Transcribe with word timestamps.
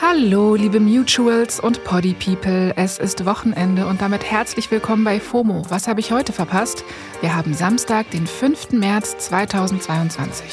Hallo, 0.00 0.54
liebe 0.54 0.78
Mutuals 0.78 1.58
und 1.58 1.82
Poddy 1.82 2.14
People. 2.14 2.72
Es 2.76 2.98
ist 2.98 3.26
Wochenende 3.26 3.88
und 3.88 4.00
damit 4.00 4.22
herzlich 4.22 4.70
willkommen 4.70 5.02
bei 5.02 5.18
FOMO. 5.18 5.64
Was 5.70 5.88
habe 5.88 5.98
ich 5.98 6.12
heute 6.12 6.32
verpasst? 6.32 6.84
Wir 7.20 7.34
haben 7.34 7.52
Samstag, 7.52 8.08
den 8.12 8.24
5. 8.24 8.70
März 8.70 9.18
2022. 9.18 10.44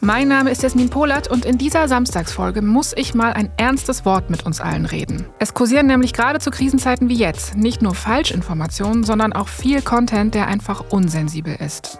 Mein 0.00 0.28
Name 0.28 0.50
ist 0.50 0.62
Jasmin 0.62 0.88
Polat 0.88 1.28
und 1.28 1.44
in 1.44 1.58
dieser 1.58 1.88
Samstagsfolge 1.88 2.62
muss 2.62 2.94
ich 2.96 3.12
mal 3.12 3.34
ein 3.34 3.50
ernstes 3.58 4.06
Wort 4.06 4.30
mit 4.30 4.46
uns 4.46 4.62
allen 4.62 4.86
reden. 4.86 5.26
Es 5.38 5.52
kursieren 5.52 5.86
nämlich 5.86 6.14
gerade 6.14 6.38
zu 6.38 6.50
Krisenzeiten 6.50 7.10
wie 7.10 7.18
jetzt 7.18 7.54
nicht 7.54 7.82
nur 7.82 7.94
Falschinformationen, 7.94 9.04
sondern 9.04 9.34
auch 9.34 9.48
viel 9.48 9.82
Content, 9.82 10.34
der 10.34 10.46
einfach 10.46 10.86
unsensibel 10.88 11.54
ist. 11.54 11.98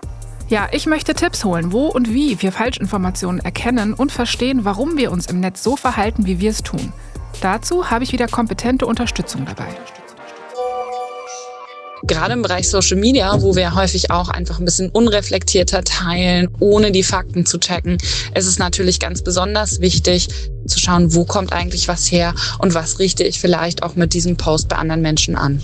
Ja, 0.50 0.68
ich 0.72 0.86
möchte 0.86 1.14
Tipps 1.14 1.44
holen, 1.44 1.70
wo 1.70 1.86
und 1.86 2.12
wie 2.12 2.42
wir 2.42 2.50
Falschinformationen 2.50 3.40
erkennen 3.40 3.94
und 3.94 4.10
verstehen, 4.10 4.64
warum 4.64 4.96
wir 4.96 5.12
uns 5.12 5.26
im 5.26 5.38
Netz 5.38 5.62
so 5.62 5.76
verhalten, 5.76 6.26
wie 6.26 6.40
wir 6.40 6.50
es 6.50 6.64
tun. 6.64 6.92
Dazu 7.40 7.88
habe 7.88 8.02
ich 8.02 8.10
wieder 8.10 8.26
kompetente 8.26 8.84
Unterstützung 8.84 9.46
dabei. 9.46 9.68
Gerade 12.02 12.32
im 12.32 12.42
Bereich 12.42 12.68
Social 12.68 12.96
Media, 12.96 13.40
wo 13.42 13.54
wir 13.54 13.76
häufig 13.76 14.10
auch 14.10 14.28
einfach 14.28 14.58
ein 14.58 14.64
bisschen 14.64 14.90
unreflektierter 14.90 15.84
teilen, 15.84 16.48
ohne 16.58 16.90
die 16.90 17.04
Fakten 17.04 17.46
zu 17.46 17.58
checken, 17.58 17.98
ist 18.34 18.46
es 18.46 18.58
natürlich 18.58 18.98
ganz 18.98 19.22
besonders 19.22 19.80
wichtig 19.80 20.30
zu 20.66 20.80
schauen, 20.80 21.14
wo 21.14 21.24
kommt 21.24 21.52
eigentlich 21.52 21.86
was 21.86 22.10
her 22.10 22.34
und 22.58 22.74
was 22.74 22.98
richte 22.98 23.22
ich 23.22 23.38
vielleicht 23.38 23.84
auch 23.84 23.94
mit 23.94 24.14
diesem 24.14 24.36
Post 24.36 24.68
bei 24.68 24.76
anderen 24.76 25.02
Menschen 25.02 25.36
an. 25.36 25.62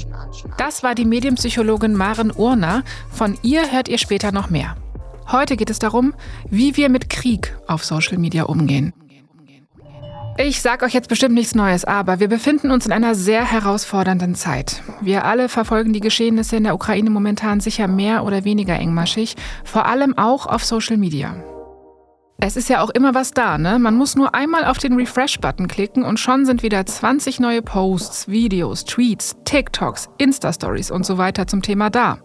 Das 0.59 0.83
war 0.83 0.95
die 0.95 1.05
Medienpsychologin 1.05 1.95
Maren 1.95 2.31
Urner. 2.31 2.83
Von 3.11 3.39
ihr 3.43 3.73
hört 3.73 3.89
ihr 3.89 3.99
später 3.99 4.33
noch 4.33 4.51
mehr. 4.51 4.77
Heute 5.31 5.57
geht 5.57 5.71
es 5.71 5.79
darum, 5.79 6.15
wie 6.51 6.77
wir 6.77 6.89
mit 6.89 7.11
Krieg 7.11 7.57
auf 7.67 7.85
Social 7.85 8.19
Media 8.19 8.45
umgehen. 8.45 8.93
Ich 10.39 10.61
sage 10.61 10.85
euch 10.85 10.93
jetzt 10.93 11.09
bestimmt 11.09 11.35
nichts 11.35 11.55
Neues, 11.55 11.87
aber 11.87 12.21
wir 12.21 12.29
befinden 12.29 12.71
uns 12.71 12.85
in 12.85 12.93
einer 12.93 13.15
sehr 13.15 13.51
herausfordernden 13.51 14.35
Zeit. 14.35 14.83
Wir 15.01 15.25
alle 15.25 15.49
verfolgen 15.49 15.95
die 15.95 16.01
Geschehnisse 16.01 16.57
in 16.57 16.65
der 16.65 16.75
Ukraine 16.75 17.09
momentan 17.09 17.61
sicher 17.61 17.89
mehr 17.89 18.23
oder 18.23 18.45
weniger 18.45 18.79
engmaschig, 18.79 19.35
vor 19.65 19.87
allem 19.87 20.17
auch 20.19 20.47
auf 20.47 20.63
Social 20.63 20.99
Media. 20.99 21.43
Es 22.39 22.57
ist 22.57 22.69
ja 22.69 22.83
auch 22.83 22.91
immer 22.91 23.15
was 23.15 23.31
da, 23.31 23.57
ne? 23.57 23.79
Man 23.79 23.97
muss 23.97 24.15
nur 24.15 24.35
einmal 24.35 24.67
auf 24.67 24.77
den 24.77 24.93
Refresh-Button 24.93 25.69
klicken 25.69 26.05
und 26.05 26.21
schon 26.21 26.45
sind 26.45 26.63
wieder 26.63 26.85
20 26.85 27.41
neue 27.41 27.63
Posts, 27.63 28.29
Videos, 28.29 28.85
Tweets, 28.85 29.37
TikToks, 29.45 30.11
Insta-Stories 30.19 30.91
und 30.91 31.07
so 31.07 31.17
weiter 31.17 31.47
zum 31.47 31.63
Thema 31.63 31.89
da. 31.89 32.19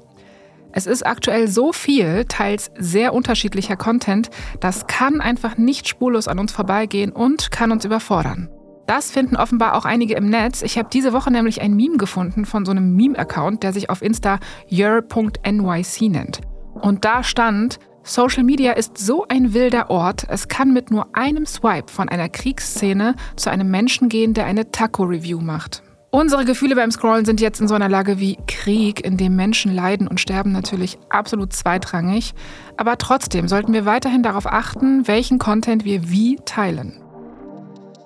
Es 0.74 0.86
ist 0.86 1.06
aktuell 1.06 1.48
so 1.48 1.72
viel, 1.72 2.26
teils 2.26 2.72
sehr 2.78 3.14
unterschiedlicher 3.14 3.78
Content, 3.78 4.30
das 4.60 4.86
kann 4.88 5.22
einfach 5.22 5.58
nicht 5.58 5.88
spurlos 5.88 6.28
an 6.28 6.40
uns 6.40 6.52
vorbeigehen 6.52 7.14
und 7.14 7.50
kann 7.52 7.72
uns 7.72 7.86
überfordern. 7.86 8.50
Das 8.88 9.12
finden 9.12 9.38
offenbar 9.38 9.76
auch 9.76 9.86
einige 9.86 10.16
im 10.16 10.30
Netz. 10.30 10.62
Ich 10.62 10.78
habe 10.78 10.90
diese 10.92 11.14
Woche 11.14 11.32
nämlich 11.32 11.62
ein 11.62 11.74
Meme 11.74 11.96
gefunden 11.96 12.46
von 12.46 12.66
so 12.66 12.72
einem 12.72 12.96
Meme-Account, 12.96 13.64
der 13.64 13.72
sich 13.72 13.90
auf 13.90 14.02
Insta 14.02 14.40
your.nyc 14.70 16.02
nennt. 16.02 16.42
Und 16.74 17.06
da 17.06 17.24
stand, 17.24 17.80
Social 18.04 18.44
Media 18.44 18.72
ist 18.72 18.98
so 18.98 19.26
ein 19.28 19.54
wilder 19.54 19.92
Ort, 19.92 20.26
es 20.28 20.48
kann 20.48 20.74
mit 20.74 20.90
nur 20.90 21.08
einem 21.14 21.46
Swipe 21.46 21.92
von 21.92 22.10
einer 22.10 22.30
Kriegsszene 22.30 23.16
zu 23.36 23.52
einem 23.52 23.70
Menschen 23.70 24.10
gehen, 24.10 24.34
der 24.34 24.46
eine 24.46 24.72
Taco-Review 24.72 25.40
macht. 25.40 25.84
Unsere 26.10 26.44
Gefühle 26.44 26.76
beim 26.76 26.92
Scrollen 26.92 27.26
sind 27.26 27.40
jetzt 27.40 27.62
in 27.62 27.70
so 27.70 27.76
einer 27.76 27.88
Lage 27.88 28.20
wie 28.20 28.38
Krieg, 28.48 29.06
in 29.06 29.16
dem 29.16 29.36
Menschen 29.36 29.74
leiden 29.74 30.08
und 30.08 30.20
sterben, 30.20 30.52
natürlich 30.52 30.98
absolut 31.10 31.54
zweitrangig. 31.54 32.34
Aber 32.76 32.98
trotzdem 32.98 33.48
sollten 33.48 33.72
wir 33.72 33.86
weiterhin 33.86 34.24
darauf 34.24 34.46
achten, 34.46 35.08
welchen 35.08 35.40
Content 35.40 35.86
wir 35.86 36.10
wie 36.10 36.38
teilen. 36.44 36.98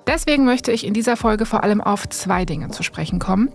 Deswegen 0.05 0.45
möchte 0.45 0.71
ich 0.71 0.85
in 0.85 0.93
dieser 0.93 1.17
Folge 1.17 1.47
vor 1.47 1.63
allem 1.63 1.81
auf 1.81 2.07
zwei 2.09 2.45
Dinge 2.45 2.69
zu 2.69 2.83
sprechen 2.83 3.17
kommen. 3.17 3.49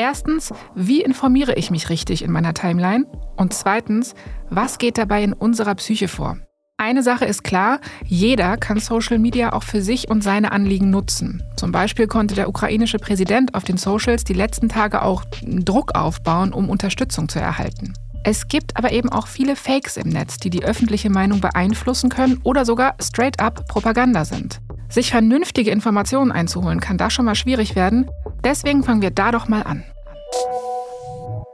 Erstens, 0.00 0.54
wie 0.76 1.02
informiere 1.02 1.54
ich 1.54 1.72
mich 1.72 1.90
richtig 1.90 2.22
in 2.22 2.30
meiner 2.30 2.54
Timeline? 2.54 3.04
Und 3.36 3.52
zweitens, 3.52 4.14
was 4.48 4.78
geht 4.78 4.96
dabei 4.96 5.24
in 5.24 5.32
unserer 5.32 5.74
Psyche 5.74 6.06
vor? 6.06 6.38
Eine 6.76 7.02
Sache 7.02 7.24
ist 7.24 7.42
klar, 7.42 7.80
jeder 8.06 8.56
kann 8.58 8.78
Social 8.78 9.18
Media 9.18 9.52
auch 9.52 9.64
für 9.64 9.82
sich 9.82 10.08
und 10.08 10.22
seine 10.22 10.52
Anliegen 10.52 10.90
nutzen. 10.90 11.42
Zum 11.56 11.72
Beispiel 11.72 12.06
konnte 12.06 12.36
der 12.36 12.48
ukrainische 12.48 12.98
Präsident 12.98 13.56
auf 13.56 13.64
den 13.64 13.76
Socials 13.76 14.22
die 14.22 14.34
letzten 14.34 14.68
Tage 14.68 15.02
auch 15.02 15.24
Druck 15.42 15.96
aufbauen, 15.96 16.52
um 16.52 16.70
Unterstützung 16.70 17.28
zu 17.28 17.40
erhalten. 17.40 17.94
Es 18.22 18.46
gibt 18.46 18.76
aber 18.76 18.92
eben 18.92 19.08
auch 19.08 19.26
viele 19.26 19.56
Fakes 19.56 19.96
im 19.96 20.10
Netz, 20.10 20.36
die 20.36 20.50
die 20.50 20.62
öffentliche 20.62 21.10
Meinung 21.10 21.40
beeinflussen 21.40 22.08
können 22.08 22.38
oder 22.44 22.64
sogar 22.64 22.94
straight-up 23.02 23.66
Propaganda 23.66 24.24
sind. 24.24 24.60
Sich 24.88 25.10
vernünftige 25.10 25.72
Informationen 25.72 26.30
einzuholen, 26.30 26.78
kann 26.78 26.98
da 26.98 27.10
schon 27.10 27.24
mal 27.24 27.34
schwierig 27.34 27.74
werden. 27.74 28.08
Deswegen 28.44 28.82
fangen 28.82 29.02
wir 29.02 29.10
da 29.10 29.30
doch 29.30 29.48
mal 29.48 29.62
an. 29.62 29.84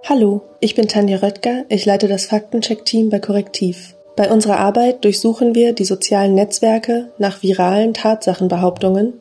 Hallo, 0.06 0.42
ich 0.60 0.74
bin 0.74 0.86
Tanja 0.86 1.18
Röttger, 1.18 1.64
ich 1.68 1.86
leite 1.86 2.08
das 2.08 2.26
Faktencheck-Team 2.26 3.08
bei 3.08 3.20
Korrektiv. 3.20 3.94
Bei 4.16 4.30
unserer 4.30 4.58
Arbeit 4.58 5.02
durchsuchen 5.04 5.54
wir 5.54 5.72
die 5.72 5.84
sozialen 5.84 6.34
Netzwerke 6.34 7.10
nach 7.18 7.42
viralen 7.42 7.94
Tatsachenbehauptungen 7.94 9.14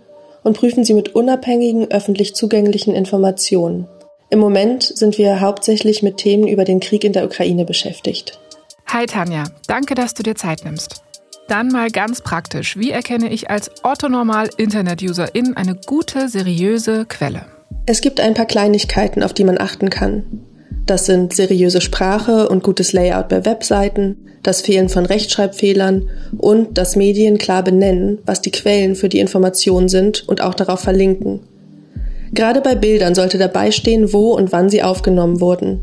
und 0.43 0.57
prüfen 0.57 0.83
sie 0.83 0.93
mit 0.93 1.15
unabhängigen 1.15 1.89
öffentlich 1.89 2.35
zugänglichen 2.35 2.93
Informationen. 2.93 3.87
Im 4.29 4.39
Moment 4.39 4.83
sind 4.83 5.17
wir 5.17 5.39
hauptsächlich 5.39 6.03
mit 6.03 6.17
Themen 6.17 6.47
über 6.47 6.65
den 6.65 6.79
Krieg 6.79 7.03
in 7.03 7.13
der 7.13 7.25
Ukraine 7.25 7.65
beschäftigt. 7.65 8.39
Hi 8.87 9.05
Tanja, 9.05 9.45
danke, 9.67 9.95
dass 9.95 10.13
du 10.13 10.21
dir 10.21 10.35
Zeit 10.35 10.65
nimmst. 10.65 11.01
Dann 11.47 11.69
mal 11.69 11.89
ganz 11.89 12.21
praktisch, 12.21 12.77
wie 12.77 12.91
erkenne 12.91 13.29
ich 13.29 13.49
als 13.49 13.71
orthonormal 13.83 14.49
Internet-Userin 14.57 15.55
eine 15.55 15.75
gute, 15.75 16.29
seriöse 16.29 17.05
Quelle? 17.05 17.52
Es 17.85 18.01
gibt 18.01 18.19
ein 18.19 18.33
paar 18.33 18.45
Kleinigkeiten, 18.45 19.23
auf 19.23 19.33
die 19.33 19.43
man 19.43 19.59
achten 19.59 19.89
kann. 19.89 20.23
Das 20.85 21.05
sind 21.05 21.33
seriöse 21.33 21.79
Sprache 21.79 22.49
und 22.49 22.63
gutes 22.63 22.91
Layout 22.91 23.29
bei 23.29 23.45
Webseiten, 23.45 24.17
das 24.43 24.61
Fehlen 24.61 24.89
von 24.89 25.05
Rechtschreibfehlern 25.05 26.09
und 26.37 26.77
das 26.77 26.95
Medien 26.95 27.37
klar 27.37 27.63
benennen, 27.63 28.19
was 28.25 28.41
die 28.41 28.51
Quellen 28.51 28.95
für 28.95 29.07
die 29.07 29.19
Information 29.19 29.87
sind 29.87 30.27
und 30.27 30.41
auch 30.41 30.53
darauf 30.53 30.81
verlinken. 30.81 31.41
Gerade 32.33 32.61
bei 32.61 32.75
Bildern 32.75 33.15
sollte 33.15 33.37
dabei 33.37 33.71
stehen, 33.71 34.11
wo 34.11 34.33
und 34.33 34.51
wann 34.51 34.69
sie 34.69 34.83
aufgenommen 34.83 35.39
wurden. 35.39 35.81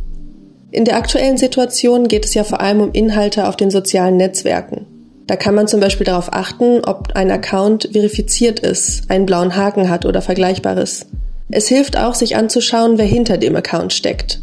In 0.73 0.85
der 0.85 0.97
aktuellen 0.97 1.39
Situation 1.39 2.07
geht 2.07 2.25
es 2.25 2.35
ja 2.35 2.45
vor 2.45 2.61
allem 2.61 2.81
um 2.81 2.93
Inhalte 2.93 3.49
auf 3.49 3.57
den 3.57 3.71
sozialen 3.71 4.17
Netzwerken. 4.17 4.87
Da 5.27 5.37
kann 5.37 5.55
man 5.55 5.69
zum 5.69 5.81
Beispiel 5.81 6.05
darauf 6.05 6.33
achten, 6.33 6.81
ob 6.85 7.13
ein 7.15 7.31
Account 7.31 7.89
verifiziert 7.93 8.61
ist, 8.61 9.09
einen 9.11 9.27
blauen 9.27 9.57
Haken 9.57 9.89
hat 9.89 10.05
oder 10.05 10.23
Vergleichbares. 10.23 11.07
Es 11.53 11.69
hilft 11.69 11.97
auch, 11.97 12.15
sich 12.15 12.37
anzuschauen, 12.37 12.99
wer 12.99 13.07
hinter 13.07 13.37
dem 13.37 13.57
Account 13.57 13.93
steckt. 13.93 14.41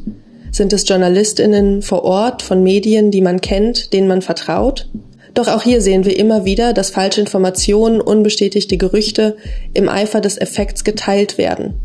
Sind 0.51 0.73
es 0.73 0.88
JournalistInnen 0.88 1.81
vor 1.81 2.03
Ort 2.03 2.41
von 2.41 2.63
Medien, 2.63 3.12
die 3.12 3.22
man 3.22 3.41
kennt, 3.41 3.94
denen 3.94 4.07
man 4.07 4.22
vertraut? 4.22 4.90
Doch 5.34 5.47
auch 5.47 5.62
hier 5.62 5.81
sehen 5.81 6.03
wir 6.03 6.17
immer 6.17 6.46
wieder, 6.46 6.73
dass 6.73 6.90
falsche 6.90 7.22
Informationen, 7.22 8.01
unbestätigte 8.01 8.78
Gerüchte 8.78 9.38
im 9.73 9.88
Eifer 9.88 10.19
des 10.19 10.38
Effekts 10.38 10.84
geteilt 10.84 11.38
werden. 11.38 11.75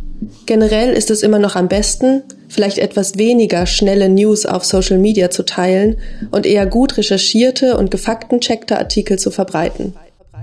Generell 0.47 0.93
ist 0.95 1.11
es 1.11 1.23
immer 1.23 1.39
noch 1.39 1.57
am 1.57 1.69
besten, 1.69 2.23
vielleicht 2.49 2.79
etwas 2.79 3.19
weniger 3.19 3.67
schnelle 3.67 4.09
News 4.09 4.47
auf 4.47 4.65
Social 4.65 4.99
Media 4.99 5.31
zu 5.31 5.45
teilen 5.45 5.99
und 6.31 6.47
eher 6.47 6.67
gut 6.67 6.97
recherchierte 6.97 7.77
und 7.77 7.91
gefaktencheckte 7.91 8.79
Artikel 8.79 9.19
zu 9.19 9.31
verbreiten. 9.31 9.95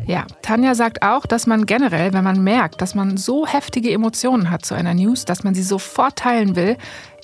Ja, 0.06 0.26
Tanja 0.42 0.76
sagt 0.76 1.04
auch, 1.04 1.26
dass 1.26 1.48
man 1.48 1.66
generell, 1.66 2.14
wenn 2.14 2.24
man 2.24 2.44
merkt, 2.44 2.82
dass 2.82 2.96
man 2.96 3.18
so 3.18 3.46
heftige 3.46 3.92
Emotionen 3.92 4.50
hat 4.50 4.66
zu 4.66 4.74
einer 4.74 4.94
News, 4.94 5.26
dass 5.26 5.44
man 5.44 5.54
sie 5.54 5.64
sofort 5.64 6.16
teilen 6.16 6.56
will, 6.56 6.78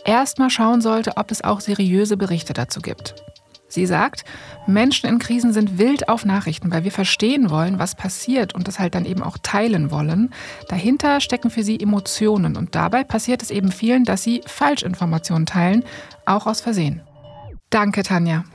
erstmal 0.06 0.50
schauen 0.50 0.82
sollte, 0.82 1.18
ob 1.18 1.32
es 1.32 1.44
auch 1.44 1.62
seriöse 1.62 2.18
Berichte 2.18 2.54
dazu 2.54 2.82
gibt. 2.82 3.16
Sie 3.68 3.86
sagt, 3.86 4.24
Menschen 4.68 5.10
in 5.10 5.20
Krisen 5.20 5.52
sind 5.52 5.78
wild 5.78 6.08
auf 6.08 6.24
Nachrichten, 6.24 6.72
weil 6.72 6.84
wir 6.84 6.92
verstehen 6.92 7.50
wollen, 7.50 7.80
was 7.80 7.96
passiert 7.96 8.56
und 8.56 8.68
das 8.68 8.80
halt 8.80 8.96
dann 8.96 9.06
eben 9.06 9.24
auch 9.24 9.38
teilen 9.42 9.92
wollen. 9.92 10.34
Dahinter 10.70 11.20
stecken 11.20 11.50
für 11.50 11.64
sie 11.64 11.80
Emotionen 11.80 12.56
und 12.56 12.76
dabei 12.76 13.04
passiert 13.04 13.42
es 13.42 13.52
eben 13.52 13.72
vielen, 13.72 14.06
dass 14.06 14.24
sie 14.24 14.42
Falschinformationen 14.46 15.46
teilen, 15.46 15.84
auch 16.26 16.46
aus 16.46 16.62
Versehen. 16.62 17.02
Danke, 17.70 18.04
Tanja. 18.04 18.46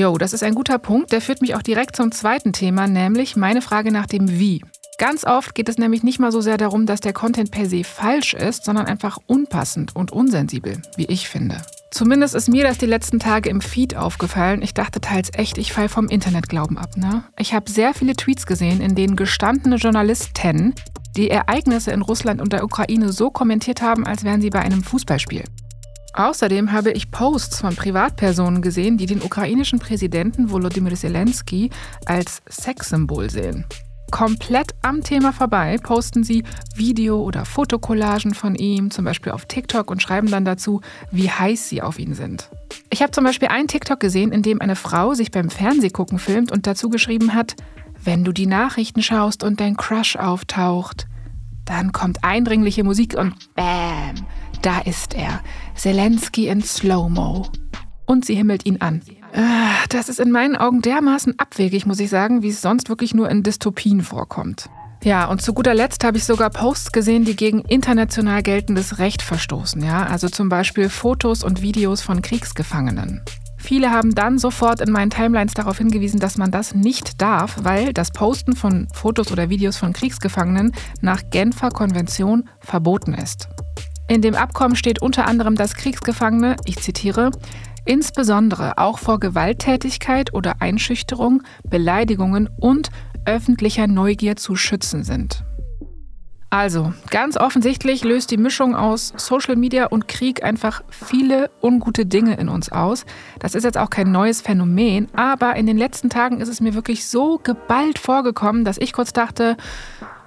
Jo, 0.00 0.16
das 0.16 0.32
ist 0.32 0.42
ein 0.42 0.54
guter 0.54 0.78
Punkt. 0.78 1.12
Der 1.12 1.20
führt 1.20 1.42
mich 1.42 1.54
auch 1.54 1.60
direkt 1.60 1.94
zum 1.94 2.10
zweiten 2.10 2.54
Thema, 2.54 2.86
nämlich 2.86 3.36
meine 3.36 3.60
Frage 3.60 3.92
nach 3.92 4.06
dem 4.06 4.30
Wie. 4.30 4.64
Ganz 4.96 5.26
oft 5.26 5.54
geht 5.54 5.68
es 5.68 5.76
nämlich 5.76 6.02
nicht 6.02 6.18
mal 6.18 6.32
so 6.32 6.40
sehr 6.40 6.56
darum, 6.56 6.86
dass 6.86 7.00
der 7.00 7.12
Content 7.12 7.50
per 7.50 7.68
se 7.68 7.84
falsch 7.84 8.32
ist, 8.32 8.64
sondern 8.64 8.86
einfach 8.86 9.18
unpassend 9.26 9.94
und 9.94 10.10
unsensibel, 10.10 10.80
wie 10.96 11.04
ich 11.04 11.28
finde. 11.28 11.58
Zumindest 11.90 12.34
ist 12.34 12.48
mir 12.48 12.64
das 12.64 12.78
die 12.78 12.86
letzten 12.86 13.18
Tage 13.18 13.50
im 13.50 13.60
Feed 13.60 13.94
aufgefallen. 13.94 14.62
Ich 14.62 14.72
dachte 14.72 15.02
teils 15.02 15.28
echt, 15.34 15.58
ich 15.58 15.74
fall 15.74 15.90
vom 15.90 16.08
Internetglauben 16.08 16.78
ab. 16.78 16.96
Ne? 16.96 17.24
Ich 17.38 17.52
habe 17.52 17.70
sehr 17.70 17.92
viele 17.92 18.16
Tweets 18.16 18.46
gesehen, 18.46 18.80
in 18.80 18.94
denen 18.94 19.16
gestandene 19.16 19.76
Journalisten 19.76 20.74
die 21.14 21.28
Ereignisse 21.28 21.90
in 21.90 22.00
Russland 22.00 22.40
und 22.40 22.54
der 22.54 22.64
Ukraine 22.64 23.12
so 23.12 23.28
kommentiert 23.28 23.82
haben, 23.82 24.06
als 24.06 24.24
wären 24.24 24.40
sie 24.40 24.48
bei 24.48 24.60
einem 24.60 24.82
Fußballspiel. 24.82 25.44
Außerdem 26.12 26.72
habe 26.72 26.90
ich 26.92 27.10
Posts 27.10 27.60
von 27.60 27.76
Privatpersonen 27.76 28.62
gesehen, 28.62 28.98
die 28.98 29.06
den 29.06 29.22
ukrainischen 29.22 29.78
Präsidenten 29.78 30.50
Volodymyr 30.50 30.94
Zelensky 30.94 31.70
als 32.04 32.42
Sexsymbol 32.48 33.30
sehen. 33.30 33.64
Komplett 34.10 34.74
am 34.82 35.04
Thema 35.04 35.32
vorbei 35.32 35.76
posten 35.80 36.24
sie 36.24 36.42
Video- 36.74 37.22
oder 37.22 37.44
Fotokollagen 37.44 38.34
von 38.34 38.56
ihm, 38.56 38.90
zum 38.90 39.04
Beispiel 39.04 39.30
auf 39.30 39.46
TikTok, 39.46 39.88
und 39.88 40.02
schreiben 40.02 40.28
dann 40.28 40.44
dazu, 40.44 40.80
wie 41.12 41.30
heiß 41.30 41.68
sie 41.68 41.80
auf 41.80 41.98
ihn 41.98 42.14
sind. 42.14 42.50
Ich 42.90 43.02
habe 43.02 43.12
zum 43.12 43.22
Beispiel 43.22 43.48
einen 43.48 43.68
TikTok 43.68 44.00
gesehen, 44.00 44.32
in 44.32 44.42
dem 44.42 44.60
eine 44.60 44.74
Frau 44.74 45.14
sich 45.14 45.30
beim 45.30 45.48
Fernsehgucken 45.48 46.18
filmt 46.18 46.50
und 46.50 46.66
dazu 46.66 46.90
geschrieben 46.90 47.34
hat, 47.34 47.54
wenn 48.02 48.24
du 48.24 48.32
die 48.32 48.46
Nachrichten 48.46 49.02
schaust 49.02 49.44
und 49.44 49.60
dein 49.60 49.76
Crush 49.76 50.16
auftaucht, 50.16 51.06
dann 51.64 51.92
kommt 51.92 52.24
eindringliche 52.24 52.82
Musik 52.82 53.14
und 53.16 53.34
Bäm, 53.54 54.26
da 54.62 54.80
ist 54.80 55.14
er. 55.14 55.40
Zelensky 55.80 56.48
in 56.48 56.62
Slow-Mo. 56.62 57.46
Und 58.04 58.26
sie 58.26 58.34
himmelt 58.34 58.66
ihn 58.66 58.82
an. 58.82 59.00
Ah, 59.34 59.86
das 59.88 60.10
ist 60.10 60.20
in 60.20 60.30
meinen 60.30 60.54
Augen 60.54 60.82
dermaßen 60.82 61.38
abwegig, 61.38 61.86
muss 61.86 62.00
ich 62.00 62.10
sagen, 62.10 62.42
wie 62.42 62.50
es 62.50 62.60
sonst 62.60 62.90
wirklich 62.90 63.14
nur 63.14 63.30
in 63.30 63.42
Dystopien 63.42 64.02
vorkommt. 64.02 64.68
Ja, 65.02 65.24
und 65.24 65.40
zu 65.40 65.54
guter 65.54 65.72
Letzt 65.72 66.04
habe 66.04 66.18
ich 66.18 66.24
sogar 66.24 66.50
Posts 66.50 66.92
gesehen, 66.92 67.24
die 67.24 67.34
gegen 67.34 67.60
international 67.60 68.42
geltendes 68.42 68.98
Recht 68.98 69.22
verstoßen. 69.22 69.82
Ja, 69.82 70.04
also 70.04 70.28
zum 70.28 70.50
Beispiel 70.50 70.90
Fotos 70.90 71.42
und 71.42 71.62
Videos 71.62 72.02
von 72.02 72.20
Kriegsgefangenen. 72.20 73.22
Viele 73.56 73.90
haben 73.90 74.14
dann 74.14 74.38
sofort 74.38 74.82
in 74.82 74.92
meinen 74.92 75.08
Timelines 75.08 75.54
darauf 75.54 75.78
hingewiesen, 75.78 76.20
dass 76.20 76.36
man 76.36 76.50
das 76.50 76.74
nicht 76.74 77.22
darf, 77.22 77.56
weil 77.62 77.94
das 77.94 78.10
Posten 78.10 78.54
von 78.54 78.86
Fotos 78.92 79.32
oder 79.32 79.48
Videos 79.48 79.78
von 79.78 79.94
Kriegsgefangenen 79.94 80.72
nach 81.00 81.22
Genfer 81.30 81.70
Konvention 81.70 82.50
verboten 82.60 83.14
ist. 83.14 83.48
In 84.10 84.22
dem 84.22 84.34
Abkommen 84.34 84.74
steht 84.74 85.00
unter 85.00 85.28
anderem, 85.28 85.54
dass 85.54 85.74
Kriegsgefangene, 85.74 86.56
ich 86.64 86.78
zitiere, 86.80 87.30
insbesondere 87.84 88.76
auch 88.76 88.98
vor 88.98 89.20
Gewalttätigkeit 89.20 90.34
oder 90.34 90.60
Einschüchterung, 90.60 91.44
Beleidigungen 91.62 92.48
und 92.58 92.90
öffentlicher 93.24 93.86
Neugier 93.86 94.34
zu 94.34 94.56
schützen 94.56 95.04
sind. 95.04 95.44
Also, 96.52 96.92
ganz 97.10 97.36
offensichtlich 97.36 98.02
löst 98.02 98.32
die 98.32 98.36
Mischung 98.36 98.74
aus 98.74 99.12
Social 99.16 99.54
Media 99.54 99.86
und 99.86 100.08
Krieg 100.08 100.42
einfach 100.42 100.82
viele 100.88 101.48
ungute 101.62 102.04
Dinge 102.04 102.34
in 102.34 102.48
uns 102.48 102.72
aus. 102.72 103.06
Das 103.38 103.54
ist 103.54 103.62
jetzt 103.62 103.78
auch 103.78 103.90
kein 103.90 104.10
neues 104.10 104.40
Phänomen, 104.40 105.06
aber 105.14 105.54
in 105.54 105.66
den 105.66 105.78
letzten 105.78 106.10
Tagen 106.10 106.40
ist 106.40 106.48
es 106.48 106.60
mir 106.60 106.74
wirklich 106.74 107.06
so 107.06 107.38
geballt 107.40 108.00
vorgekommen, 108.00 108.64
dass 108.64 108.78
ich 108.78 108.92
kurz 108.92 109.12
dachte, 109.12 109.56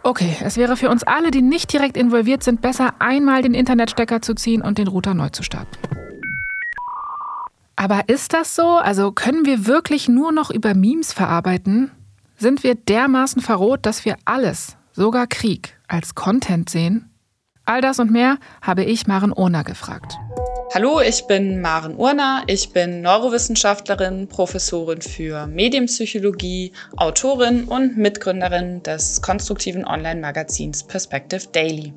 okay, 0.04 0.38
es 0.42 0.58
wäre 0.58 0.78
für 0.78 0.90
uns 0.90 1.04
alle, 1.04 1.32
die 1.32 1.42
nicht 1.42 1.72
direkt 1.74 1.98
involviert 1.98 2.44
sind, 2.44 2.62
besser 2.62 2.94
einmal 3.00 3.42
den 3.42 3.54
Internetstecker 3.54 4.22
zu 4.22 4.36
ziehen 4.36 4.62
und 4.62 4.78
den 4.78 4.88
Router 4.88 5.14
neu 5.14 5.30
zu 5.30 5.44
starten. 5.44 5.78
Aber 7.76 8.08
ist 8.08 8.34
das 8.34 8.56
so? 8.56 8.78
Also 8.78 9.12
können 9.12 9.46
wir 9.46 9.66
wirklich 9.66 10.08
nur 10.08 10.32
noch 10.32 10.52
über 10.52 10.74
Memes 10.74 11.12
verarbeiten? 11.12 11.92
Sind 12.38 12.64
wir 12.64 12.76
dermaßen 12.76 13.42
verroht, 13.42 13.86
dass 13.86 14.06
wir 14.06 14.18
alles, 14.26 14.78
sogar 14.92 15.28
Krieg, 15.28 15.78
als 15.88 16.16
Content 16.16 16.70
sehen? 16.70 17.10
All 17.66 17.82
das 17.82 18.00
und 18.00 18.12
mehr 18.12 18.38
habe 18.62 18.84
ich 18.84 19.08
Maren 19.08 19.32
Urner 19.32 19.64
gefragt. 19.64 20.18
Hallo, 20.74 21.00
ich 21.02 21.28
bin 21.28 21.62
Maren 21.62 21.96
Urner. 21.96 22.46
Ich 22.48 22.74
bin 22.74 23.02
Neurowissenschaftlerin, 23.02 24.28
Professorin 24.28 25.02
für 25.04 25.46
Medienpsychologie, 25.46 26.74
Autorin 26.98 27.66
und 27.66 27.96
Mitgründerin 27.96 28.82
des 28.82 29.22
konstruktiven 29.22 29.86
Online-Magazins 29.86 30.84
Perspective 30.84 31.46
Daily. 31.52 31.94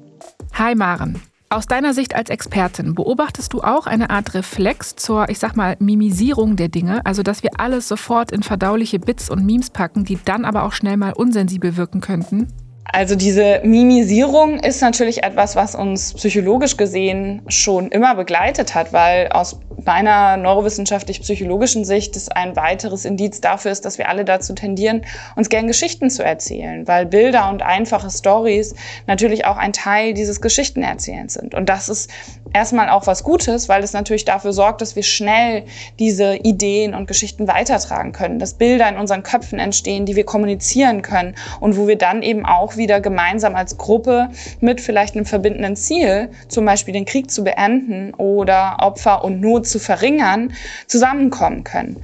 Hi 0.52 0.74
Maren. 0.74 1.22
Aus 1.48 1.66
deiner 1.66 1.94
Sicht 1.94 2.14
als 2.14 2.28
Expertin 2.28 2.94
beobachtest 2.94 3.54
du 3.54 3.62
auch 3.62 3.86
eine 3.86 4.10
Art 4.10 4.34
Reflex 4.34 4.94
zur, 4.94 5.30
ich 5.30 5.38
sag 5.38 5.56
mal, 5.56 5.76
Mimisierung 5.78 6.56
der 6.56 6.68
Dinge, 6.68 7.00
also 7.06 7.22
dass 7.22 7.42
wir 7.42 7.58
alles 7.58 7.88
sofort 7.88 8.30
in 8.30 8.42
verdauliche 8.42 8.98
Bits 8.98 9.30
und 9.30 9.46
Memes 9.46 9.70
packen, 9.70 10.04
die 10.04 10.18
dann 10.22 10.44
aber 10.44 10.64
auch 10.64 10.72
schnell 10.74 10.98
mal 10.98 11.14
unsensibel 11.14 11.78
wirken 11.78 12.02
könnten? 12.02 12.48
Also 12.92 13.16
diese 13.16 13.60
Mimisierung 13.64 14.60
ist 14.60 14.80
natürlich 14.80 15.24
etwas, 15.24 15.56
was 15.56 15.74
uns 15.74 16.14
psychologisch 16.14 16.76
gesehen 16.76 17.42
schon 17.48 17.88
immer 17.88 18.14
begleitet 18.14 18.74
hat, 18.74 18.92
weil 18.92 19.28
aus 19.28 19.58
meiner 19.84 20.36
neurowissenschaftlich-psychologischen 20.36 21.84
Sicht 21.84 22.16
ist 22.16 22.34
ein 22.34 22.56
weiteres 22.56 23.04
Indiz 23.04 23.40
dafür 23.40 23.70
ist, 23.70 23.84
dass 23.84 23.98
wir 23.98 24.08
alle 24.08 24.24
dazu 24.24 24.54
tendieren, 24.54 25.02
uns 25.34 25.48
gern 25.48 25.66
Geschichten 25.66 26.10
zu 26.10 26.24
erzählen, 26.24 26.86
weil 26.88 27.06
Bilder 27.06 27.50
und 27.50 27.62
einfache 27.62 28.10
Stories 28.10 28.74
natürlich 29.06 29.44
auch 29.44 29.56
ein 29.56 29.72
Teil 29.72 30.14
dieses 30.14 30.40
Geschichtenerzählens 30.40 31.34
sind. 31.34 31.54
Und 31.54 31.68
das 31.68 31.88
ist 31.88 32.10
erstmal 32.52 32.88
auch 32.88 33.06
was 33.06 33.22
Gutes, 33.22 33.68
weil 33.68 33.82
es 33.82 33.92
natürlich 33.92 34.24
dafür 34.24 34.52
sorgt, 34.52 34.80
dass 34.80 34.96
wir 34.96 35.02
schnell 35.02 35.64
diese 35.98 36.36
Ideen 36.36 36.94
und 36.94 37.06
Geschichten 37.06 37.48
weitertragen 37.48 38.12
können, 38.12 38.38
dass 38.38 38.54
Bilder 38.54 38.88
in 38.88 38.96
unseren 38.96 39.22
Köpfen 39.22 39.58
entstehen, 39.58 40.06
die 40.06 40.16
wir 40.16 40.24
kommunizieren 40.24 41.02
können 41.02 41.34
und 41.60 41.76
wo 41.76 41.86
wir 41.86 41.96
dann 41.96 42.22
eben 42.22 42.46
auch 42.46 42.75
wieder 42.76 43.00
gemeinsam 43.00 43.54
als 43.54 43.76
Gruppe 43.76 44.28
mit 44.60 44.80
vielleicht 44.80 45.14
einem 45.14 45.26
verbindenden 45.26 45.76
Ziel, 45.76 46.30
zum 46.48 46.64
Beispiel 46.64 46.94
den 46.94 47.04
Krieg 47.04 47.30
zu 47.30 47.44
beenden 47.44 48.14
oder 48.14 48.78
Opfer 48.80 49.24
und 49.24 49.40
Not 49.40 49.66
zu 49.66 49.78
verringern, 49.78 50.52
zusammenkommen 50.86 51.64
können. 51.64 51.96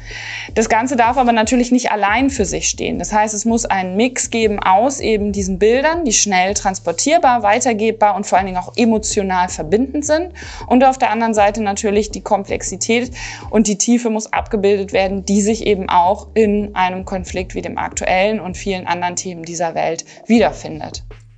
Das 0.55 0.69
Ganze 0.69 0.97
darf 0.97 1.17
aber 1.17 1.33
natürlich 1.33 1.73
nicht 1.73 1.91
allein 1.91 2.31
für 2.31 2.45
sich 2.45 2.69
stehen. 2.69 2.99
Das 2.99 3.13
heißt, 3.13 3.35
es 3.35 3.45
muss 3.45 3.65
einen 3.65 3.97
Mix 3.97 4.31
geben 4.31 4.59
aus 4.61 5.01
eben 5.01 5.33
diesen 5.33 5.59
Bildern, 5.59 6.05
die 6.05 6.13
schnell 6.13 6.55
transportierbar, 6.55 7.43
weitergebbar 7.43 8.17
und 8.17 8.27
vor 8.27 8.39
allen 8.39 8.47
Dingen 8.47 8.59
auch 8.59 8.73
emotional 8.77 9.49
verbindend 9.49 10.05
sind 10.05 10.33
und 10.67 10.85
auf 10.85 10.99
der 10.99 11.11
anderen 11.11 11.35
Seite 11.35 11.63
natürlich 11.63 12.11
die 12.11 12.23
Komplexität 12.23 13.11
und 13.51 13.67
die 13.67 13.79
Tiefe 13.79 14.11
muss 14.11 14.33
abgebildet 14.33 14.93
werden, 14.93 15.25
die 15.25 15.41
sich 15.41 15.67
eben 15.67 15.89
auch 15.89 16.29
in 16.35 16.75
einem 16.75 17.05
Konflikt 17.05 17.55
wie 17.55 17.63
dem 17.63 17.79
aktuellen 17.79 18.41
und 18.41 18.57
vielen 18.57 18.87
anderen 18.87 19.17
Themen 19.17 19.43
dieser 19.43 19.75
Welt 19.75 20.05
wiederfindet. 20.27 20.62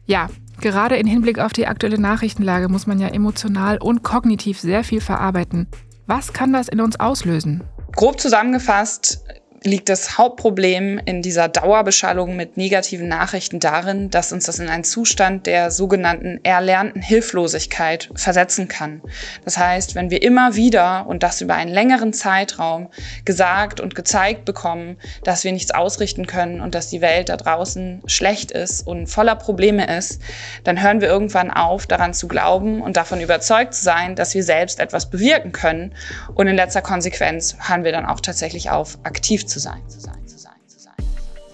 Ja, 0.07 0.29
gerade 0.61 0.97
im 0.97 1.07
Hinblick 1.07 1.39
auf 1.39 1.53
die 1.53 1.67
aktuelle 1.67 1.99
Nachrichtenlage 1.99 2.69
muss 2.69 2.87
man 2.87 2.99
ja 2.99 3.09
emotional 3.09 3.79
und 3.79 4.03
kognitiv 4.03 4.61
sehr 4.61 4.85
viel 4.85 5.01
verarbeiten. 5.01 5.67
Was 6.07 6.33
kann 6.33 6.53
das 6.53 6.69
in 6.69 6.81
uns 6.81 7.01
auslösen? 7.01 7.65
Grob 7.97 8.21
zusammengefasst 8.21 9.25
liegt 9.67 9.89
das 9.89 10.19
Hauptproblem 10.19 11.01
in 11.07 11.23
dieser 11.23 11.49
Dauerbeschallung 11.49 12.37
mit 12.37 12.59
negativen 12.59 13.09
Nachrichten 13.09 13.61
darin, 13.61 14.11
dass 14.11 14.31
uns 14.31 14.45
das 14.45 14.59
in 14.59 14.69
einen 14.69 14.85
Zustand 14.85 15.47
der 15.47 15.71
sogenannten 15.71 16.39
erlernten 16.45 17.01
Hilflosigkeit 17.01 18.11
versetzen 18.15 18.69
kann. 18.69 19.01
Das 19.45 19.57
heißt, 19.57 19.95
wenn 19.95 20.11
wir 20.11 20.23
immer 20.23 20.55
wieder 20.55 21.07
und 21.07 21.23
das 21.23 21.41
über 21.41 21.55
einen 21.55 21.73
längeren 21.73 22.13
Zeitraum 22.13 22.91
gesagt 23.25 23.81
und 23.81 23.95
gezeigt 23.95 24.45
bekommen, 24.45 24.99
dass 25.23 25.45
wir 25.45 25.53
nichts 25.53 25.71
ausrichten 25.71 26.27
können 26.27 26.61
und 26.61 26.75
dass 26.75 26.91
die 26.91 27.01
Welt 27.01 27.31
da 27.31 27.39
draußen 27.39 28.03
schlecht 28.05 28.51
ist 28.51 28.87
und 28.87 29.07
voller 29.07 29.35
Probleme 29.35 29.97
ist, 29.97 30.21
dann 30.65 30.83
hören 30.83 31.01
wir 31.01 31.09
irgendwann 31.09 31.51
auf, 31.51 31.87
daran 31.87 32.13
zu 32.13 32.29
glauben 32.29 32.83
und 32.83 32.99
davon 32.99 33.23
überzeugt 33.23 33.73
zu 33.73 33.83
sein, 33.83 34.15
dass 34.15 34.35
wir 34.35 34.45
selbst 34.45 34.79
etwas 34.79 35.09
bewirken 35.09 35.53
können. 35.53 35.95
Und 36.35 36.49
in 36.49 36.57
letzter 36.57 36.83
Konsequenz 36.83 37.57
hören 37.67 37.85
wir 37.85 37.93
dann 37.93 38.05
auch 38.05 38.21
tatsächlich 38.21 38.69
auf, 38.69 38.99
aktiv 39.05 39.47
zu 39.47 39.54
zu 39.89 39.99
sein. 39.99 40.15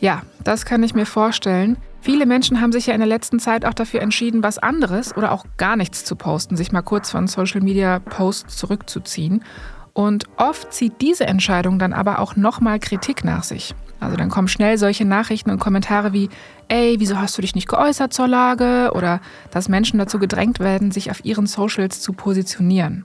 Ja, 0.00 0.22
das 0.44 0.64
kann 0.64 0.82
ich 0.82 0.94
mir 0.94 1.04
vorstellen. 1.04 1.76
Viele 2.00 2.24
Menschen 2.24 2.62
haben 2.62 2.72
sich 2.72 2.86
ja 2.86 2.94
in 2.94 3.00
der 3.00 3.08
letzten 3.08 3.38
Zeit 3.38 3.66
auch 3.66 3.74
dafür 3.74 4.00
entschieden, 4.00 4.42
was 4.42 4.58
anderes 4.58 5.14
oder 5.14 5.32
auch 5.32 5.44
gar 5.58 5.76
nichts 5.76 6.04
zu 6.04 6.16
posten, 6.16 6.56
sich 6.56 6.72
mal 6.72 6.80
kurz 6.80 7.10
von 7.10 7.26
Social 7.26 7.60
Media 7.60 7.98
Posts 7.98 8.56
zurückzuziehen. 8.56 9.44
Und 9.92 10.24
oft 10.38 10.72
zieht 10.72 11.02
diese 11.02 11.26
Entscheidung 11.26 11.78
dann 11.78 11.92
aber 11.92 12.20
auch 12.20 12.36
nochmal 12.36 12.78
Kritik 12.78 13.24
nach 13.24 13.42
sich. 13.42 13.74
Also 13.98 14.16
dann 14.16 14.30
kommen 14.30 14.48
schnell 14.48 14.78
solche 14.78 15.04
Nachrichten 15.04 15.50
und 15.50 15.58
Kommentare 15.58 16.14
wie, 16.14 16.30
ey, 16.68 16.96
wieso 16.98 17.18
hast 17.18 17.36
du 17.36 17.42
dich 17.42 17.54
nicht 17.54 17.68
geäußert 17.68 18.14
zur 18.14 18.28
Lage? 18.28 18.92
Oder 18.94 19.20
dass 19.50 19.68
Menschen 19.68 19.98
dazu 19.98 20.18
gedrängt 20.18 20.58
werden, 20.58 20.90
sich 20.90 21.10
auf 21.10 21.22
ihren 21.26 21.44
Socials 21.44 22.00
zu 22.00 22.14
positionieren. 22.14 23.04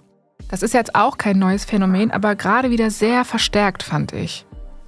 Das 0.49 0.63
ist 0.63 0.73
jetzt 0.73 0.95
auch 0.95 1.17
kein 1.17 1.37
neues 1.37 1.65
Phänomen, 1.65 2.11
aber 2.11 2.35
gerade 2.35 2.69
wieder 2.69 2.89
sehr 2.91 3.25
verstärkt, 3.25 3.83
fand 3.83 4.13
ich. 4.13 4.45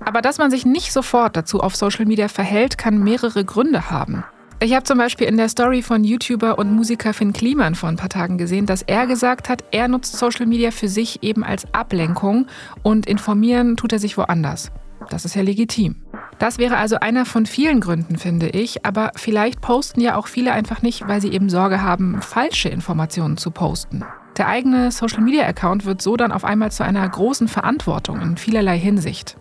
Aber 0.08 0.22
dass 0.22 0.38
man 0.38 0.50
sich 0.50 0.66
nicht 0.66 0.94
sofort 0.94 1.36
dazu 1.36 1.60
auf 1.60 1.76
Social 1.76 2.06
Media 2.06 2.30
verhält, 2.30 2.78
kann 2.78 3.04
mehrere 3.04 3.44
Gründe 3.44 3.92
haben. 3.92 4.24
Ich 4.62 4.74
habe 4.74 4.86
zum 4.86 4.98
Beispiel 4.98 5.28
in 5.28 5.36
der 5.36 5.50
Story 5.50 5.82
von 5.82 6.06
YouTuber 6.06 6.58
und 6.58 6.72
Musiker 6.72 7.14
Finn 7.14 7.34
Kliman 7.34 7.76
vor 7.76 7.90
ein 7.90 7.98
paar 7.98 8.08
Tagen 8.08 8.38
gesehen, 8.38 8.66
dass 8.66 8.84
er 8.84 9.06
gesagt 9.06 9.50
hat, 9.50 9.66
er 9.72 9.90
nutzt 9.90 10.16
Social 10.16 10.46
Media 10.46 10.72
für 10.72 10.88
sich 10.88 11.24
eben 11.24 11.44
als 11.44 11.66
Ablenkung 11.74 12.48
und 12.84 13.06
informieren 13.06 13.76
tut 13.76 13.92
er 13.92 14.00
sich 14.00 14.18
woanders. 14.18 14.72
Das 15.10 15.26
ist 15.26 15.36
ja 15.36 15.42
legitim. 15.42 15.98
Das 16.40 16.58
wäre 16.58 16.78
also 16.78 16.96
einer 17.02 17.26
von 17.26 17.46
vielen 17.46 17.82
Gründen, 17.82 18.18
finde 18.18 18.48
ich, 18.48 18.86
aber 18.86 19.12
vielleicht 19.18 19.60
posten 19.60 20.00
ja 20.00 20.16
auch 20.16 20.28
viele 20.28 20.54
einfach 20.54 20.82
nicht, 20.82 21.06
weil 21.10 21.20
sie 21.20 21.34
eben 21.34 21.50
Sorge 21.50 21.82
haben, 21.82 22.22
falsche 22.22 22.70
Informationen 22.70 23.36
zu 23.36 23.52
posten. 23.52 24.06
Der 24.38 24.48
eigene 24.48 24.90
Social-Media-Account 24.90 25.84
wird 25.84 26.02
so 26.02 26.16
dann 26.16 26.32
auf 26.32 26.46
einmal 26.46 26.72
zu 26.72 26.86
einer 26.86 27.10
großen 27.10 27.50
Verantwortung 27.50 28.22
in 28.22 28.38
vielerlei 28.38 28.80
Hinsicht. 28.80 29.36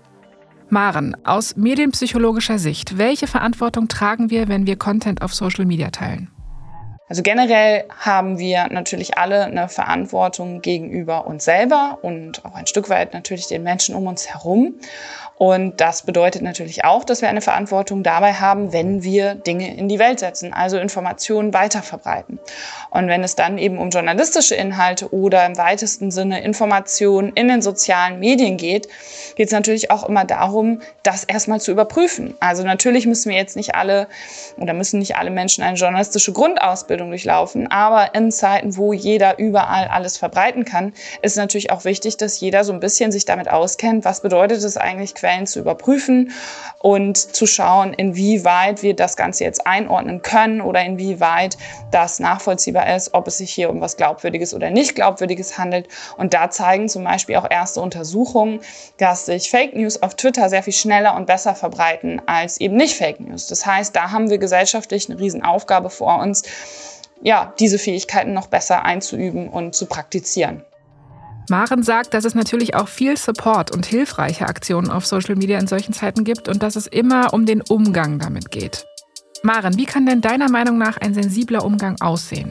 Maren, 0.68 1.16
aus 1.25 1.56
medienpsychologischer 1.56 2.58
Sicht, 2.58 2.99
welche 2.99 3.26
Verantwortung 3.26 3.87
tragen 3.87 4.30
wir, 4.30 4.49
wenn 4.49 4.66
wir 4.66 4.76
Content 4.76 5.23
auf 5.23 5.32
Social 5.32 5.64
Media 5.64 5.90
teilen? 5.90 6.28
Also 7.08 7.22
generell 7.22 7.84
haben 8.00 8.38
wir 8.38 8.66
natürlich 8.68 9.16
alle 9.16 9.44
eine 9.44 9.68
Verantwortung 9.68 10.60
gegenüber 10.60 11.26
uns 11.26 11.44
selber 11.44 11.98
und 12.02 12.44
auch 12.44 12.54
ein 12.54 12.66
Stück 12.66 12.88
weit 12.88 13.14
natürlich 13.14 13.46
den 13.46 13.62
Menschen 13.62 13.94
um 13.94 14.08
uns 14.08 14.28
herum. 14.28 14.75
Und 15.38 15.82
das 15.82 16.02
bedeutet 16.02 16.40
natürlich 16.40 16.84
auch, 16.84 17.04
dass 17.04 17.20
wir 17.20 17.28
eine 17.28 17.42
Verantwortung 17.42 18.02
dabei 18.02 18.32
haben, 18.32 18.72
wenn 18.72 19.02
wir 19.02 19.34
Dinge 19.34 19.76
in 19.76 19.86
die 19.86 19.98
Welt 19.98 20.18
setzen, 20.18 20.54
also 20.54 20.78
Informationen 20.78 21.52
weiterverbreiten. 21.52 22.38
Und 22.90 23.08
wenn 23.08 23.22
es 23.22 23.34
dann 23.34 23.58
eben 23.58 23.76
um 23.76 23.90
journalistische 23.90 24.54
Inhalte 24.54 25.12
oder 25.12 25.44
im 25.44 25.58
weitesten 25.58 26.10
Sinne 26.10 26.42
Informationen 26.42 27.34
in 27.34 27.48
den 27.48 27.60
sozialen 27.60 28.18
Medien 28.18 28.56
geht, 28.56 28.88
geht 29.36 29.48
es 29.48 29.52
natürlich 29.52 29.90
auch 29.90 30.08
immer 30.08 30.25
darum, 30.25 30.80
das 31.02 31.25
erstmal 31.25 31.60
zu 31.60 31.70
überprüfen. 31.70 32.34
Also 32.40 32.62
natürlich 32.62 33.06
müssen 33.06 33.30
wir 33.30 33.36
jetzt 33.36 33.56
nicht 33.56 33.75
alle 33.75 34.08
oder 34.56 34.72
müssen 34.72 35.00
nicht 35.00 35.16
alle 35.16 35.30
Menschen 35.30 35.62
eine 35.62 35.76
journalistische 35.76 36.32
Grundausbildung 36.32 36.96
durchlaufen, 36.97 37.71
aber 37.71 38.15
in 38.15 38.31
Zeiten, 38.33 38.76
wo 38.76 38.93
jeder 38.93 39.38
überall 39.38 39.88
alles 39.88 40.17
verbreiten 40.17 40.65
kann, 40.65 40.93
ist 41.23 41.37
natürlich 41.37 41.71
auch 41.71 41.85
wichtig, 41.85 42.17
dass 42.17 42.41
jeder 42.41 42.65
so 42.65 42.73
ein 42.73 42.81
bisschen 42.81 43.12
sich 43.12 43.25
damit 43.25 43.49
auskennt, 43.49 44.05
was 44.05 44.21
bedeutet 44.21 44.62
es 44.62 44.76
eigentlich, 44.76 45.15
Quellen 45.15 45.47
zu 45.47 45.61
überprüfen 45.61 46.33
und 46.79 47.17
zu 47.19 47.47
schauen, 47.47 47.93
inwieweit 47.93 48.83
wir 48.83 48.95
das 48.95 49.17
Ganze 49.17 49.45
jetzt 49.45 49.67
einordnen 49.67 50.23
können 50.23 50.61
oder 50.61 50.85
inwieweit 50.85 51.57
das 51.91 52.21
nachvollziehbar 52.21 52.95
ist, 52.95 53.15
ob 53.15 53.26
es 53.26 53.38
sich 53.38 53.53
hier 53.53 53.71
um 53.71 53.81
was 53.81 53.97
Glaubwürdiges 53.97 54.55
oder 54.55 54.71
nicht 54.71 54.95
Glaubwürdiges 54.95 55.59
handelt. 55.59 55.88
Und 56.17 56.35
da 56.35 56.50
zeigen 56.50 56.88
zum 56.88 57.05
Beispiel 57.05 57.37
auch 57.37 57.50
erste 57.50 57.81
Untersuchungen, 57.81 58.61
dass 58.99 59.26
sich 59.26 59.50
Fake 59.50 59.75
News 59.75 60.03
auf 60.03 60.15
Twitter 60.15 60.49
sehr 60.49 60.62
viel 60.62 60.73
schneller 60.73 61.17
und 61.17 61.26
besser 61.26 61.55
verbreiten 61.55 62.23
als 62.26 62.61
eben 62.61 62.76
nicht 62.76 62.97
Fake 62.97 63.21
News. 63.21 63.47
Das 63.49 63.67
heißt, 63.67 63.95
da 63.95 64.11
haben 64.11 64.31
wir 64.31 64.38
gesellschaftlich 64.38 65.09
eine 65.11 65.19
Riesenaufgabe 65.19 65.91
vor 65.91 66.21
uns, 66.21 66.43
ja, 67.23 67.54
diese 67.58 67.78
Fähigkeiten 67.78 68.32
noch 68.32 68.49
besser 68.49 68.85
einzuüben 68.85 69.49
und 69.49 69.75
zu 69.75 69.87
praktizieren. 69.87 70.62
Maren 71.49 71.82
sagt, 71.82 72.12
dass 72.14 72.25
es 72.25 72.35
natürlich 72.35 72.75
auch 72.75 72.88
viel 72.88 73.16
Support 73.16 73.70
und 73.70 73.87
hilfreiche 73.87 74.46
Aktionen 74.46 74.90
auf 74.90 75.06
Social 75.06 75.37
Media 75.37 75.58
in 75.58 75.68
solchen 75.68 75.92
Zeiten 75.92 76.25
gibt 76.25 76.49
und 76.49 76.62
dass 76.62 76.75
es 76.75 76.87
immer 76.87 77.32
um 77.32 77.46
den 77.46 77.62
Umgang 77.62 78.18
damit 78.18 78.50
geht. 78.50 78.85
Maren, 79.42 79.76
wie 79.76 79.85
kann 79.85 80.06
denn 80.06 80.20
deiner 80.20 80.50
Meinung 80.50 80.76
nach 80.76 80.96
ein 80.96 81.14
sensibler 81.14 81.64
Umgang 81.64 82.00
aussehen? 82.00 82.50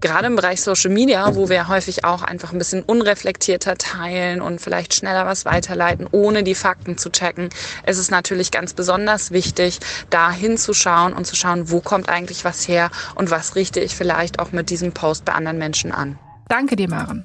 Gerade 0.00 0.26
im 0.26 0.36
Bereich 0.36 0.62
Social 0.62 0.90
Media, 0.90 1.34
wo 1.34 1.48
wir 1.48 1.68
häufig 1.68 2.04
auch 2.04 2.22
einfach 2.22 2.52
ein 2.52 2.58
bisschen 2.58 2.82
unreflektierter 2.82 3.76
teilen 3.76 4.40
und 4.40 4.60
vielleicht 4.60 4.94
schneller 4.94 5.26
was 5.26 5.44
weiterleiten, 5.44 6.06
ohne 6.10 6.42
die 6.42 6.54
Fakten 6.54 6.98
zu 6.98 7.10
checken, 7.10 7.48
ist 7.86 7.98
es 7.98 8.10
natürlich 8.10 8.50
ganz 8.50 8.72
besonders 8.72 9.30
wichtig, 9.30 9.80
da 10.10 10.30
hinzuschauen 10.30 11.12
und 11.12 11.26
zu 11.26 11.36
schauen, 11.36 11.70
wo 11.70 11.80
kommt 11.80 12.08
eigentlich 12.08 12.44
was 12.44 12.66
her 12.66 12.90
und 13.14 13.30
was 13.30 13.56
richte 13.56 13.80
ich 13.80 13.94
vielleicht 13.94 14.38
auch 14.38 14.52
mit 14.52 14.70
diesem 14.70 14.92
Post 14.92 15.24
bei 15.24 15.32
anderen 15.32 15.58
Menschen 15.58 15.92
an. 15.92 16.18
Danke 16.48 16.76
dir, 16.76 16.88
Maren. 16.88 17.24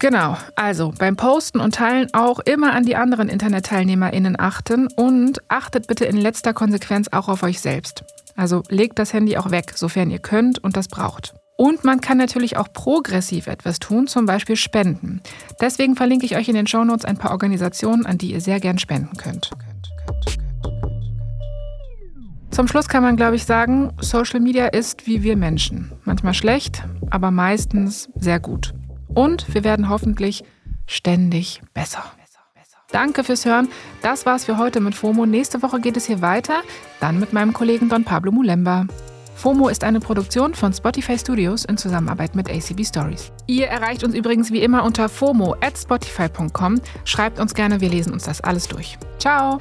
Genau, 0.00 0.38
also 0.56 0.94
beim 0.98 1.16
Posten 1.16 1.60
und 1.60 1.74
Teilen 1.74 2.08
auch 2.14 2.38
immer 2.38 2.72
an 2.72 2.84
die 2.84 2.96
anderen 2.96 3.28
Internetteilnehmerinnen 3.28 4.40
achten 4.40 4.88
und 4.96 5.42
achtet 5.48 5.86
bitte 5.88 6.06
in 6.06 6.16
letzter 6.16 6.54
Konsequenz 6.54 7.08
auch 7.12 7.28
auf 7.28 7.42
euch 7.42 7.60
selbst. 7.60 8.02
Also 8.34 8.62
legt 8.68 8.98
das 8.98 9.12
Handy 9.12 9.36
auch 9.36 9.50
weg, 9.50 9.72
sofern 9.74 10.10
ihr 10.10 10.18
könnt 10.18 10.58
und 10.58 10.78
das 10.78 10.88
braucht. 10.88 11.34
Und 11.60 11.84
man 11.84 12.00
kann 12.00 12.16
natürlich 12.16 12.56
auch 12.56 12.72
progressiv 12.72 13.46
etwas 13.46 13.80
tun, 13.80 14.06
zum 14.06 14.24
Beispiel 14.24 14.56
spenden. 14.56 15.20
Deswegen 15.60 15.94
verlinke 15.94 16.24
ich 16.24 16.34
euch 16.34 16.48
in 16.48 16.54
den 16.54 16.66
Shownotes 16.66 17.04
ein 17.04 17.18
paar 17.18 17.32
Organisationen, 17.32 18.06
an 18.06 18.16
die 18.16 18.32
ihr 18.32 18.40
sehr 18.40 18.60
gern 18.60 18.78
spenden 18.78 19.14
könnt. 19.18 19.50
Zum 22.50 22.66
Schluss 22.66 22.88
kann 22.88 23.02
man, 23.02 23.16
glaube 23.16 23.36
ich, 23.36 23.44
sagen, 23.44 23.92
Social 24.00 24.40
Media 24.40 24.68
ist 24.68 25.06
wie 25.06 25.22
wir 25.22 25.36
Menschen. 25.36 25.92
Manchmal 26.06 26.32
schlecht, 26.32 26.82
aber 27.10 27.30
meistens 27.30 28.08
sehr 28.18 28.40
gut. 28.40 28.72
Und 29.08 29.52
wir 29.52 29.62
werden 29.62 29.90
hoffentlich 29.90 30.44
ständig 30.86 31.60
besser. 31.74 32.04
Danke 32.90 33.22
fürs 33.22 33.44
Hören. 33.44 33.68
Das 34.00 34.24
war's 34.24 34.46
für 34.46 34.56
heute 34.56 34.80
mit 34.80 34.94
FOMO. 34.94 35.26
Nächste 35.26 35.60
Woche 35.60 35.78
geht 35.78 35.98
es 35.98 36.06
hier 36.06 36.22
weiter, 36.22 36.62
dann 37.00 37.20
mit 37.20 37.34
meinem 37.34 37.52
Kollegen 37.52 37.90
Don 37.90 38.04
Pablo 38.04 38.32
Mulemba. 38.32 38.86
FOMO 39.36 39.68
ist 39.68 39.84
eine 39.84 40.00
Produktion 40.00 40.54
von 40.54 40.72
Spotify 40.72 41.18
Studios 41.18 41.64
in 41.64 41.76
Zusammenarbeit 41.76 42.34
mit 42.34 42.50
ACB 42.50 42.84
Stories. 42.84 43.32
Ihr 43.46 43.68
erreicht 43.68 44.04
uns 44.04 44.14
übrigens 44.14 44.52
wie 44.52 44.62
immer 44.62 44.84
unter 44.84 45.08
FOMO 45.08 45.56
at 45.60 45.78
spotify.com. 45.78 46.80
Schreibt 47.04 47.40
uns 47.40 47.54
gerne, 47.54 47.80
wir 47.80 47.88
lesen 47.88 48.12
uns 48.12 48.24
das 48.24 48.40
alles 48.42 48.68
durch. 48.68 48.98
Ciao! 49.18 49.60